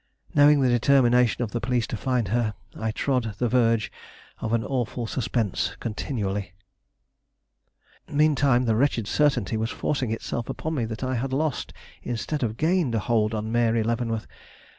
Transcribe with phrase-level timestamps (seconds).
[0.33, 3.91] Knowing the determination of the police to find her, I trod the verge
[4.39, 6.53] of an awful suspense continually.
[8.11, 12.57] Meantime the wretched certainty was forcing itself upon me that I had lost, instead of
[12.57, 14.25] gained, a hold on Mary Leavenworth.